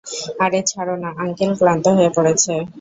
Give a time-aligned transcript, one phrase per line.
[0.43, 2.53] আরে ছাড় না, আংকেল ক্লান্ত হয়ে পড়েছে।